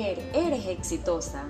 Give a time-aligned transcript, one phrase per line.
[0.00, 1.44] mujer eres exitosa.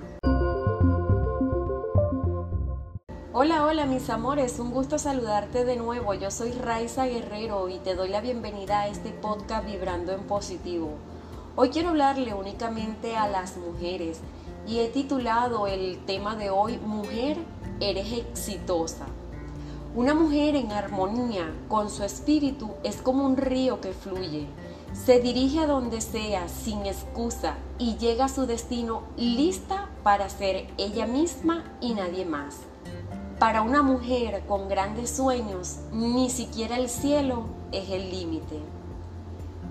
[3.31, 6.13] Hola, hola mis amores, un gusto saludarte de nuevo.
[6.15, 10.89] Yo soy Raiza Guerrero y te doy la bienvenida a este podcast Vibrando en Positivo.
[11.55, 14.19] Hoy quiero hablarle únicamente a las mujeres
[14.67, 17.37] y he titulado el tema de hoy Mujer,
[17.79, 19.05] eres exitosa.
[19.95, 24.47] Una mujer en armonía con su espíritu es como un río que fluye
[24.93, 30.67] se dirige a donde sea sin excusa y llega a su destino lista para ser
[30.77, 32.57] ella misma y nadie más.
[33.39, 38.59] Para una mujer con grandes sueños, ni siquiera el cielo es el límite.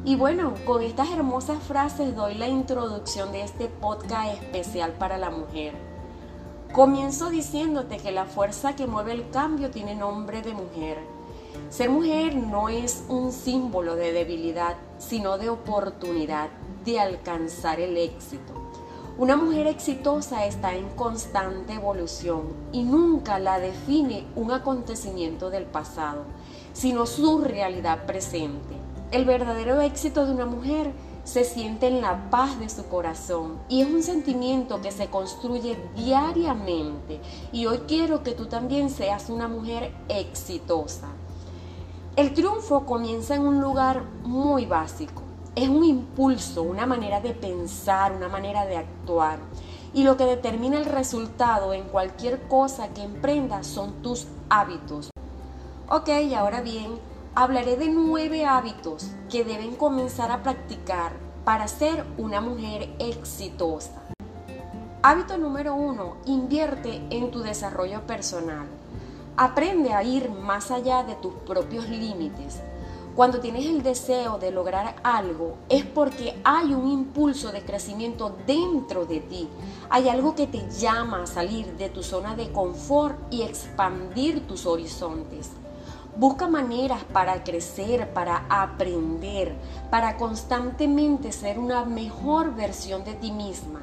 [0.05, 5.31] Y bueno, con estas hermosas frases doy la introducción de este podcast especial para la
[5.31, 5.75] mujer.
[6.73, 11.20] Comienzo diciéndote que la fuerza que mueve el cambio tiene nombre de mujer
[11.71, 16.49] ser mujer no es un símbolo de debilidad, sino de oportunidad
[16.85, 18.53] de alcanzar el éxito.
[19.17, 26.25] Una mujer exitosa está en constante evolución y nunca la define un acontecimiento del pasado,
[26.73, 28.75] sino su realidad presente.
[29.13, 30.91] El verdadero éxito de una mujer
[31.23, 35.79] se siente en la paz de su corazón y es un sentimiento que se construye
[35.95, 37.21] diariamente
[37.53, 41.07] y hoy quiero que tú también seas una mujer exitosa.
[42.17, 45.23] El triunfo comienza en un lugar muy básico.
[45.55, 49.39] Es un impulso, una manera de pensar, una manera de actuar.
[49.95, 55.11] Y lo que determina el resultado en cualquier cosa que emprendas son tus hábitos.
[55.89, 56.99] Ok, ahora bien,
[57.37, 61.13] hablaré de nueve hábitos que deben comenzar a practicar
[61.45, 64.03] para ser una mujer exitosa.
[65.03, 68.67] Hábito número uno, invierte en tu desarrollo personal.
[69.37, 72.61] Aprende a ir más allá de tus propios límites.
[73.17, 79.05] Cuando tienes el deseo de lograr algo es porque hay un impulso de crecimiento dentro
[79.05, 79.49] de ti.
[79.89, 84.65] Hay algo que te llama a salir de tu zona de confort y expandir tus
[84.65, 85.51] horizontes.
[86.17, 89.55] Busca maneras para crecer, para aprender,
[89.91, 93.83] para constantemente ser una mejor versión de ti misma.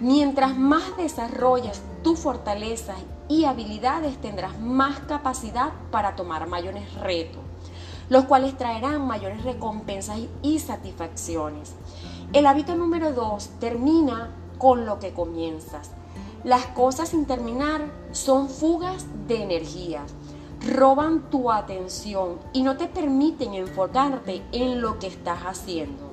[0.00, 2.96] Mientras más desarrollas tu fortalezas
[3.28, 7.42] y habilidades, tendrás más capacidad para tomar mayores retos,
[8.08, 11.74] los cuales traerán mayores recompensas y satisfacciones.
[12.32, 15.90] El hábito número dos termina con lo que comienzas.
[16.44, 20.02] Las cosas sin terminar son fugas de energía,
[20.66, 26.08] roban tu atención y no te permiten enfocarte en lo que estás haciendo.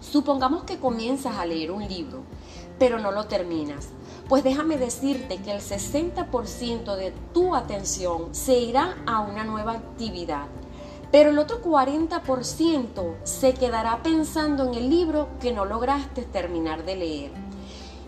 [0.00, 2.22] Supongamos que comienzas a leer un libro
[2.80, 3.90] pero no lo terminas.
[4.28, 10.46] Pues déjame decirte que el 60% de tu atención se irá a una nueva actividad,
[11.12, 16.96] pero el otro 40% se quedará pensando en el libro que no lograste terminar de
[16.96, 17.32] leer.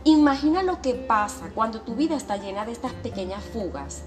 [0.05, 4.05] Imagina lo que pasa cuando tu vida está llena de estas pequeñas fugas.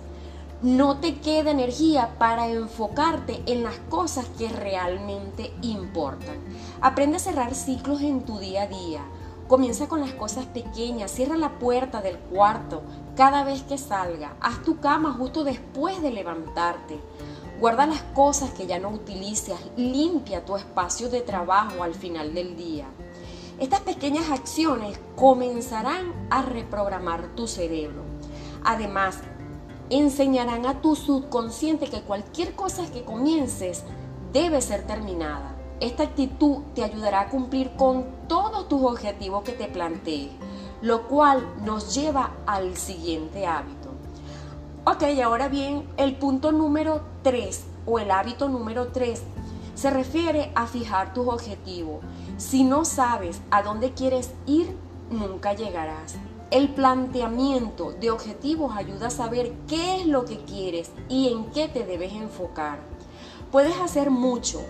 [0.62, 6.38] No te queda energía para enfocarte en las cosas que realmente importan.
[6.82, 9.02] Aprende a cerrar ciclos en tu día a día
[9.48, 12.82] Comienza con las cosas pequeñas, cierra la puerta del cuarto
[13.16, 17.00] cada vez que salga, haz tu cama justo después de levantarte.
[17.60, 22.58] Guarda las cosas que ya no utilizas, limpia tu espacio de trabajo al final del
[22.58, 22.88] día.
[23.60, 28.02] Estas pequeñas acciones comenzarán a reprogramar tu cerebro.
[28.64, 29.20] Además,
[29.92, 33.84] enseñarán a tu subconsciente que cualquier cosa que comiences
[34.34, 35.55] debe ser terminada.
[35.80, 40.32] Esta actitud te ayudará a cumplir con todos tus objetivos que te plantees,
[40.82, 43.90] lo cual nos lleva al siguiente hábito.
[44.86, 49.22] Ok, ahora bien, el punto número 3 o el hábito número 3
[49.74, 52.00] se refiere a fijar tus objetivos.
[52.38, 54.78] Si no sabes a dónde quieres ir,
[55.10, 56.16] nunca llegarás.
[56.52, 61.68] El planteamiento de objetivos ayuda a saber qué es lo que quieres y en qué
[61.68, 62.80] te debes enfocar.
[63.52, 64.62] Puedes hacer mucho,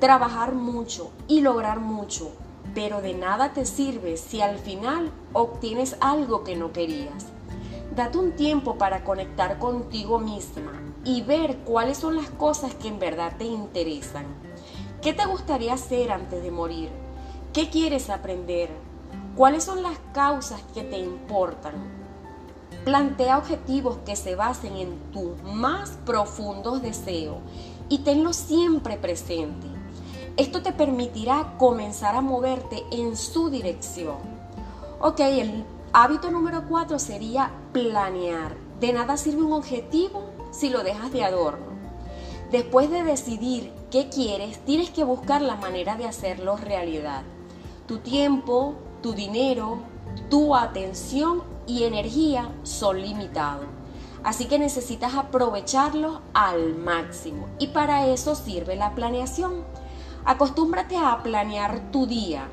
[0.00, 2.32] trabajar mucho y lograr mucho,
[2.74, 7.26] pero de nada te sirve si al final obtienes algo que no querías.
[7.94, 10.72] Date un tiempo para conectar contigo misma
[11.04, 14.26] y ver cuáles son las cosas que en verdad te interesan.
[15.00, 16.90] ¿Qué te gustaría hacer antes de morir?
[17.52, 18.70] ¿Qué quieres aprender?
[19.36, 21.74] ¿Cuáles son las causas que te importan?
[22.84, 27.36] Plantea objetivos que se basen en tus más profundos deseos
[27.88, 29.83] y tenlos siempre presente.
[30.36, 34.16] Esto te permitirá comenzar a moverte en su dirección.
[35.00, 38.56] Ok, el hábito número cuatro sería planear.
[38.80, 41.66] De nada sirve un objetivo si lo dejas de adorno.
[42.50, 47.22] Después de decidir qué quieres, tienes que buscar la manera de hacerlo realidad.
[47.86, 49.78] Tu tiempo, tu dinero,
[50.30, 53.66] tu atención y energía son limitados.
[54.24, 59.62] Así que necesitas aprovecharlos al máximo y para eso sirve la planeación.
[60.26, 62.48] Acostúmbrate a planear tu día,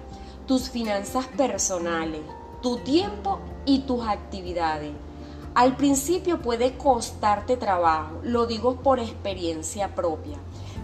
[0.46, 2.20] tus finanzas personales,
[2.62, 4.92] tu tiempo y tus actividades.
[5.56, 10.38] Al principio puede costarte trabajo, lo digo por experiencia propia,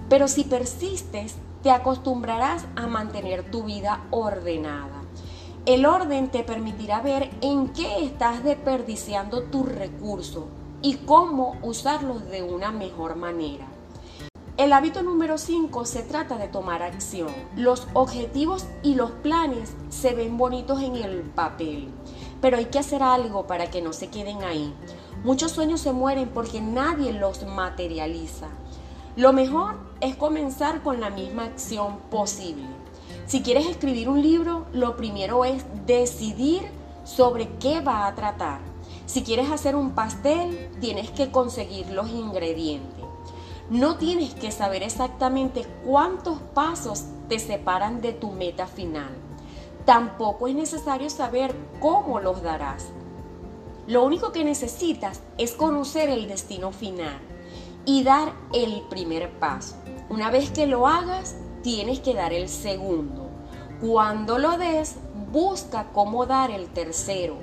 [0.07, 5.01] pero si persistes te acostumbrarás a mantener tu vida ordenada.
[5.65, 10.45] El orden te permitirá ver en qué estás desperdiciando tus recursos
[10.81, 13.67] y cómo usarlos de una mejor manera.
[14.57, 17.29] El hábito número 5 se trata de tomar acción.
[17.55, 21.89] Los objetivos y los planes se ven bonitos en el papel,
[22.41, 24.73] pero hay que hacer algo para que no se queden ahí.
[25.23, 28.47] Muchos sueños se mueren porque nadie los materializa.
[29.15, 32.65] Lo mejor es comenzar con la misma acción posible.
[33.27, 36.63] Si quieres escribir un libro, lo primero es decidir
[37.03, 38.61] sobre qué va a tratar.
[39.05, 43.06] Si quieres hacer un pastel, tienes que conseguir los ingredientes.
[43.69, 49.09] No tienes que saber exactamente cuántos pasos te separan de tu meta final.
[49.83, 52.85] Tampoco es necesario saber cómo los darás.
[53.85, 57.19] Lo único que necesitas es conocer el destino final
[57.83, 59.75] y dar el primer paso.
[60.09, 63.29] Una vez que lo hagas, tienes que dar el segundo.
[63.81, 64.95] Cuando lo des,
[65.33, 67.35] busca cómo dar el tercero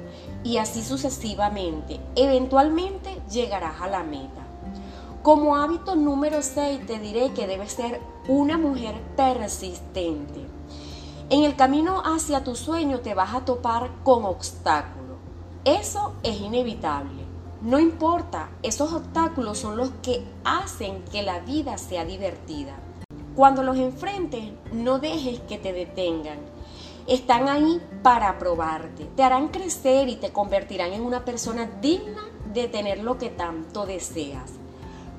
[0.42, 2.00] y así sucesivamente.
[2.16, 4.43] Eventualmente llegarás a la meta.
[5.24, 7.98] Como hábito número 6 te diré que debes ser
[8.28, 10.44] una mujer persistente.
[11.30, 15.16] En el camino hacia tu sueño te vas a topar con obstáculos.
[15.64, 17.22] Eso es inevitable.
[17.62, 22.74] No importa, esos obstáculos son los que hacen que la vida sea divertida.
[23.34, 26.40] Cuando los enfrentes, no dejes que te detengan.
[27.06, 32.20] Están ahí para probarte, te harán crecer y te convertirán en una persona digna
[32.52, 34.63] de tener lo que tanto deseas.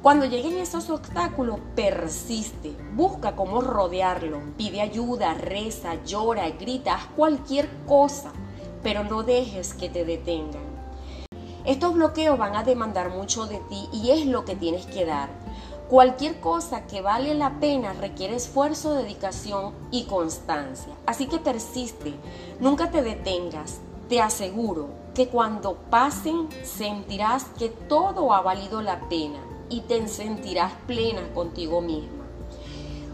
[0.06, 7.68] Cuando lleguen esos obstáculos, persiste, busca cómo rodearlo, pide ayuda, reza, llora, grita, haz cualquier
[7.88, 8.32] cosa,
[8.84, 10.62] pero no dejes que te detengan.
[11.66, 15.30] Estos bloqueos van a demandar mucho de ti y es lo que tienes que dar.
[15.90, 20.94] Cualquier cosa que vale la pena requiere esfuerzo, dedicación y constancia.
[21.08, 22.14] Así que persiste,
[22.60, 23.80] nunca te detengas.
[24.08, 30.74] Te aseguro que cuando pasen sentirás que todo ha valido la pena y te sentirás
[30.88, 32.26] plena contigo misma.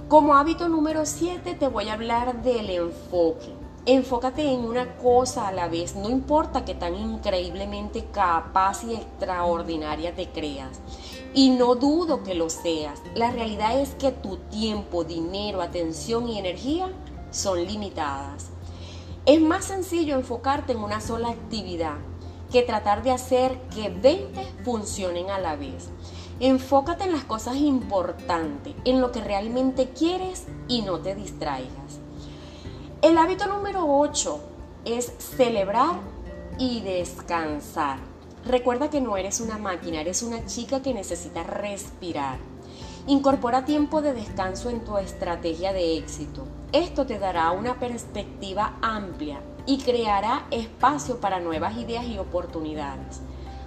[0.07, 3.53] Como hábito número 7 te voy a hablar del enfoque.
[3.85, 10.13] Enfócate en una cosa a la vez, no importa que tan increíblemente capaz y extraordinaria
[10.13, 10.81] te creas.
[11.33, 13.01] Y no dudo que lo seas.
[13.15, 16.91] La realidad es que tu tiempo, dinero, atención y energía
[17.31, 18.49] son limitadas.
[19.25, 21.95] Es más sencillo enfocarte en una sola actividad
[22.51, 25.89] que tratar de hacer que 20 funcionen a la vez.
[26.39, 31.99] Enfócate en las cosas importantes, en lo que realmente quieres y no te distraigas.
[33.01, 34.39] El hábito número 8
[34.85, 35.95] es celebrar
[36.57, 37.99] y descansar.
[38.45, 42.39] Recuerda que no eres una máquina, eres una chica que necesita respirar.
[43.07, 46.45] Incorpora tiempo de descanso en tu estrategia de éxito.
[46.71, 49.41] Esto te dará una perspectiva amplia
[49.71, 53.21] y creará espacio para nuevas ideas y oportunidades.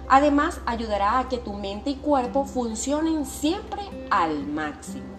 [0.07, 3.81] Además, ayudará a que tu mente y cuerpo funcionen siempre
[4.11, 5.15] al máximo.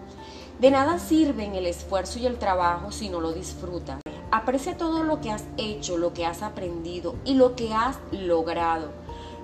[0.61, 4.01] De nada sirven el esfuerzo y el trabajo si no lo disfrutas.
[4.31, 8.93] Aprecia todo lo que has hecho, lo que has aprendido y lo que has logrado.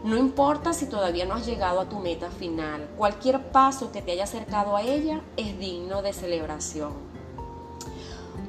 [0.04, 4.12] No importa si todavía no has llegado a tu meta final, cualquier paso que te
[4.12, 7.11] haya acercado a ella es digno de celebración.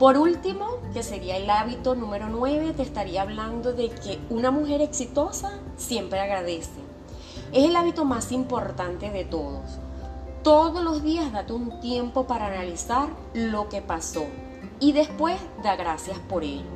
[0.04, 4.82] Por último, que sería el hábito número 9, te estaría hablando de que una mujer
[4.82, 6.82] exitosa siempre agradece.
[7.54, 9.62] Es el hábito más importante de todos.
[10.44, 14.26] Todos los días date un tiempo para analizar lo que pasó
[14.82, 16.68] y después da gracias por ello.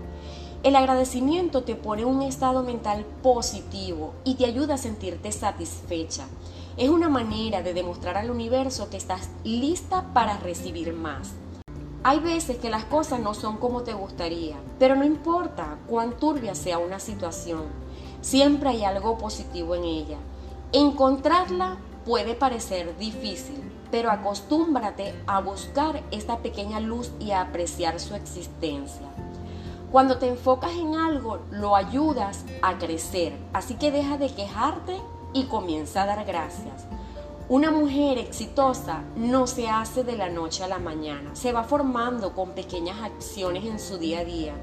[0.64, 6.28] El agradecimiento te pone un estado mental positivo y te ayuda a sentirte satisfecha.
[6.78, 11.34] Es una manera de demostrar al universo que estás lista para recibir más.
[12.10, 16.56] Hay veces que las cosas no son como te gustaría, pero no importa cuán turbia
[16.56, 17.64] sea una situación,
[18.22, 20.18] siempre hay algo positivo en ella.
[20.72, 23.62] Encontrarla puede parecer difícil,
[23.92, 29.06] pero acostúmbrate a buscar esta pequeña luz y a apreciar su existencia.
[29.92, 34.96] Cuando te enfocas en algo, lo ayudas a crecer, así que deja de quejarte
[35.34, 36.86] y comienza a dar gracias.
[37.50, 42.34] Una mujer exitosa no se hace de la noche a la mañana, se va formando
[42.34, 44.54] con pequeñas acciones en su día a día.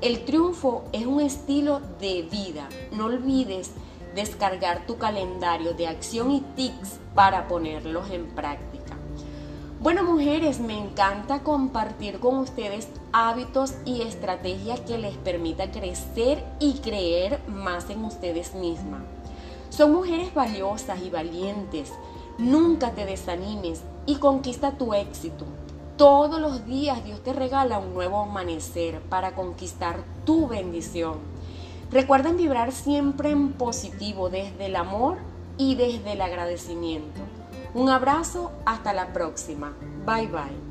[0.00, 2.68] El triunfo es un estilo de vida.
[2.92, 3.72] No olvides
[4.14, 8.96] descargar tu calendario de acción y tics para ponerlos en práctica.
[9.80, 16.74] Bueno, mujeres, me encanta compartir con ustedes hábitos y estrategias que les permita crecer y
[16.74, 19.02] creer más en ustedes mismas.
[19.72, 21.90] Son mujeres valiosas y valientes.
[22.38, 25.44] Nunca te desanimes y conquista tu éxito.
[25.96, 31.18] Todos los días Dios te regala un nuevo amanecer para conquistar tu bendición.
[31.90, 35.18] Recuerden vibrar siempre en positivo desde el amor
[35.58, 37.20] y desde el agradecimiento.
[37.74, 39.74] Un abrazo, hasta la próxima.
[40.06, 40.61] Bye bye.